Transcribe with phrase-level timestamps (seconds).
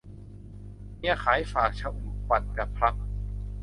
[0.97, 3.05] เมียขายฝาก- ชอุ่ม ปัญจพรรค์